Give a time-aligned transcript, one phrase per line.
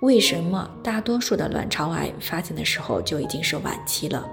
[0.00, 4.24] 为什么大多数的卵巢癌发现的时候就已经是晚期了？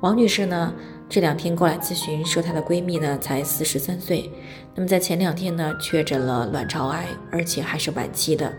[0.00, 0.74] 王女士呢，
[1.08, 4.30] 这两天过来咨询，说她的闺蜜呢才四十三岁，
[4.74, 8.52] 那么在前两天呢确诊了卵巢癌，而且还是晚期的。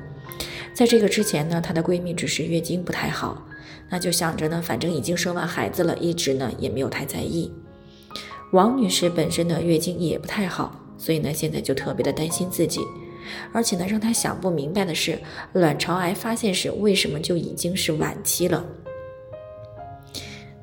[0.73, 3.45] 在这个之前呢，她的闺蜜只是月经不太好，
[3.89, 7.53] 那就想着呢，反正已经生完孩子了，一直呢也没有太在意。
[8.51, 12.81] 王女士本身的月经也不太好，所以呢现在就特别的担心自己。
[13.51, 15.19] 而且呢，让他想不明白的是，
[15.53, 18.65] 卵巢癌发现时为什么就已经是晚期了？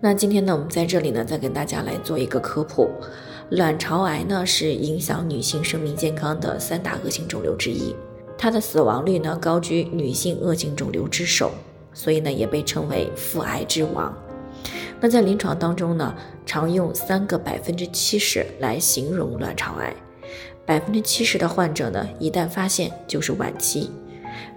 [0.01, 2.89] 那今天呢，我们在这里呢，再跟大家来做一个科普。
[3.51, 7.95] 卵巢癌呢，是影响女性生命健康的三大恶性肿瘤之一，
[8.39, 11.51] 它的死亡率呢，高居女性恶性肿瘤之首，
[11.93, 14.17] 所以呢，也被称为妇癌之王。
[15.01, 16.15] 那在临床当中呢，
[16.47, 19.95] 常用三个百分之七十来形容卵巢癌。
[20.71, 23.91] 百分之七十的患者呢，一旦发现就是晚期；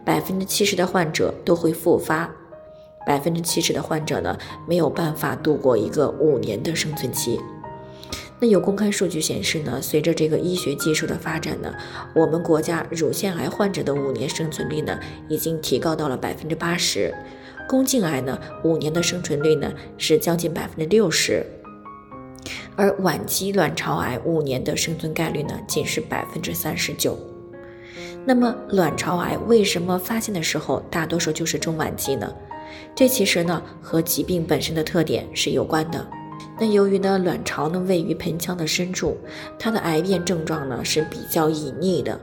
[0.05, 2.29] 百分之七十的患者都会复发；
[3.03, 7.41] 百分之七十的患者呢，没有办法度过一个五年的生存期。
[8.39, 11.73] 那有公开数据显示呢，随着这个医学技术的发展呢，
[12.13, 17.11] 我们国家乳腺癌患者的五年生存率呢，已经提高到了百分之八十；
[17.67, 21.43] 宫颈癌呢，五年的生存率呢，是将近百分之六十。
[22.75, 27.17] 而晚期卵巢癌五年的生存概率呢，仅是百分之三十九。
[28.25, 32.33] 那么，卵巢癌为什么发现的时候大多数就是中晚期呢？
[32.95, 36.07] 这其实呢和疾病本身的特点是有关的。
[36.59, 39.17] 那由于呢卵巢呢位于盆腔的深处，
[39.59, 42.19] 它的癌变症状呢是比较隐匿的。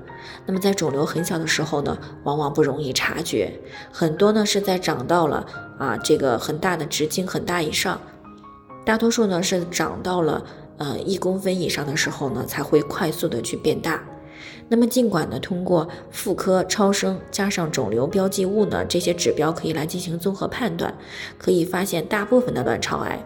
[0.46, 3.52] 那么在肿瘤很小的时候呢，往往不容易察觉，
[3.92, 5.46] 很多呢是在长到了
[5.78, 8.00] 啊这个很大的直径很大以上。
[8.84, 10.44] 大多数呢是长到了
[10.78, 14.02] 呃一公分以上的时候呢，才会快速的去变大。
[14.68, 20.94] 那么尽管呢通过妇科超声加上肿瘤标记物呢这些指标可以来进行综合判断，
[21.38, 23.22] 可以发现大部分的卵巢癌，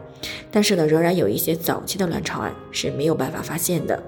[0.51, 4.03] 但是呢仍然有一些早期的卵巢癌是没有办法发现的。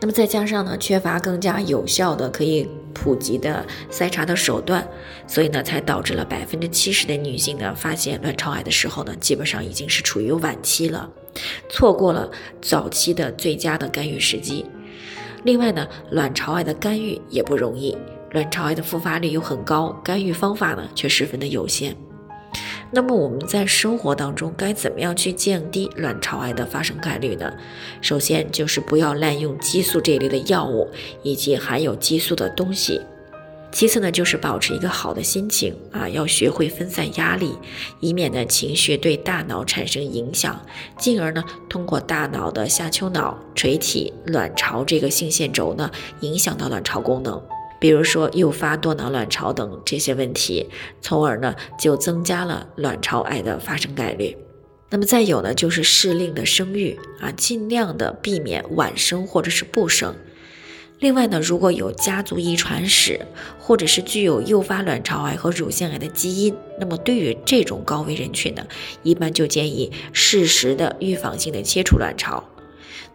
[0.00, 4.86] 那么再加上呢，缺乏更加有效的可以普及的筛查的手段，
[5.26, 11.10] 所以呢，才导致了百分之七十的女性呢发现卵巢癌的时候呢，基本上已经是处于晚期了，
[11.68, 12.30] 错过了
[12.62, 14.64] 早期的最佳的干预时机。
[15.44, 17.96] 另外呢，卵巢癌的干预也不容易，
[18.32, 21.96] 卵巢癌的复发率又很高，干预方法呢却十分的有限。
[22.92, 27.52] 那么我们在生活当中该怎么样去降低卵巢癌的发生概率呢？
[28.00, 30.88] 首先就是不要滥用激素这一类的药物
[31.22, 33.00] 以及含有激素的东西。
[33.72, 37.52] 其次呢，就是保持一个好的心情啊，要学会分散压力，
[38.00, 40.58] 以免呢情绪对大脑产生影响，
[40.96, 47.42] 进而呢通过大脑的下丘脑、垂体、卵巢这个性腺轴呢影响到卵巢功能。
[47.78, 50.68] 比如说诱发多囊卵巢等这些问题，
[51.00, 54.36] 从而呢就增加了卵巢癌的发生概率。
[54.88, 60.14] 那么再有呢就是适龄的生育啊，尽量的避免晚生或者是不生。
[61.00, 63.20] 另外呢，如果有家族遗传史
[63.58, 68.66] 或者是具有诱发卵巢癌和乳腺癌的基因，那么对于这种高危人群呢，
[69.02, 72.42] 一般就建议适时的预防性的切除卵巢。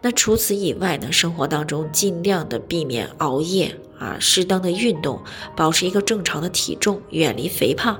[0.02, 5.22] 那除此以外呢，生活当中尽量的避免熬夜啊，适当的运动，
[5.56, 7.98] 保持一个正常的体重，远离肥胖。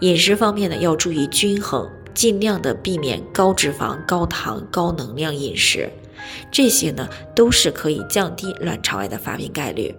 [0.00, 5.90] 饮食方面呢，要注意均衡，尽量的避免高脂肪、高糖、高能量饮食。
[6.52, 9.94] 这些呢，都是可以降低卵巢癌的发病概率。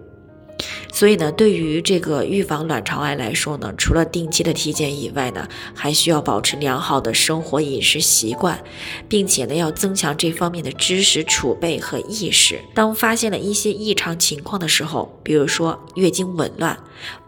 [0.92, 8.62] 所以呢，对于这个预防卵巢癌来说呢，除了定期的体检以外呢，还需要保持良好的生活饮食习惯，
[9.06, 12.58] 并且呢，要增强这方面的知识储备和意识。
[12.74, 16.78] 当发现了一些异常情况的时候，比如说月经紊乱、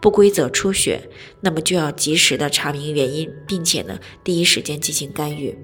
[0.01, 1.09] 不规则出血，
[1.41, 5.55] 那么就要及时的查明原因，并且呢，第一时间进行干预。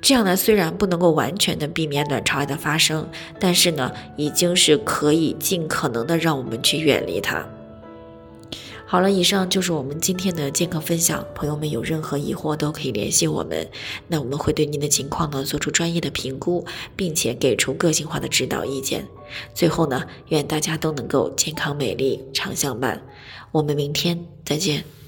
[0.00, 3.08] 这样呢，虽然不能够完全的避免卵巢癌的发生，
[3.40, 7.44] 但是呢，已经是可以尽可能的让我们去远离它。
[8.88, 11.26] 好了，以上就是我们今天的健康分享。
[11.34, 13.68] 朋友们有任何疑惑都可以联系我们，
[14.06, 16.64] 那我们会对您的情况呢做出专业的评估，
[16.94, 19.04] 并且给出个性化的指导意见。
[19.52, 23.02] 最后呢，愿大家都能够健康美丽长相伴。
[23.50, 25.05] 我们明天再见。